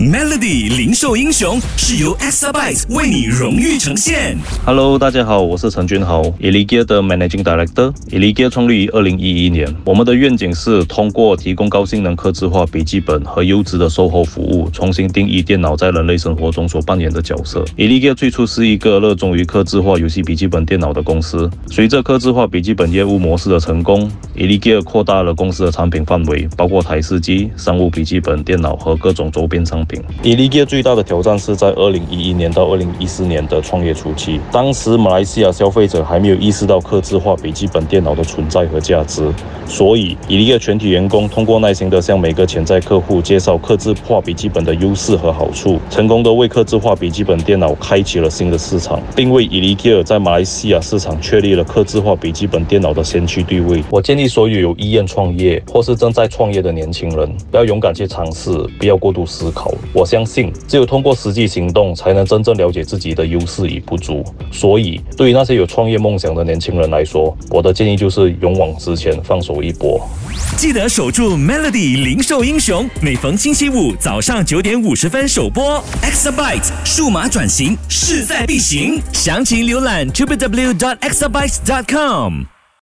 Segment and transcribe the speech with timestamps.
[0.00, 4.34] Melody 零售英雄是由 Exabyte 为你荣誉呈现。
[4.64, 7.92] Hello，大家好，我是陈君豪 e l i g e a 的 Managing Director。
[8.10, 17.62] e l i g e a 创立于二零一一年，我们的愿景是通过提供高性能刻字化笔记本和优质的售后服务，重新定义电脑在人类生活中所扮演的角色。
[17.76, 29.89] e l i g e a 最初是一个热衷于刻字化游戏笔记本电脑的公司，随着刻字化笔记本业务模式的成功 e l i g e a 扩大了公司的产品范围，包括台式机、商务笔记本电脑和各种周边商品。
[30.22, 39.32] E l i g e a 最大的挑战是在二零一一年到二零一四年的创业初期，当时马来西亚消费者还没有意识到刻字化笔记本电脑的存在和价值，
[39.66, 53.82] 所以 e l i g e 全体员工通过耐心的向每个潜在客户介绍刻字化笔记本的优势和好处，成功的为刻字化笔记本电脑开启了新的市场，并为 e l i g e a 在马来西亚市场确立了刻字化笔记本电脑的先驱地位。
[53.90, 59.72] 我建议所有有意愿创业或是正在创业的年轻人，要勇敢去尝试，不要过度思考。
[59.92, 64.22] 我相信，只有通过实际行动，才能真正了解自己的优势与不足。
[64.52, 70.00] 所以，对于那些有创业梦想的年轻人来说，我的建议就是勇往直前，放手一搏。
[70.56, 75.82] 记得守住 Melody 零售英雄，每逢星期五早上九点五十分首播。
[76.02, 82.59] Exabyte 数码转型势在必行，详情浏览 www.exabyte.com。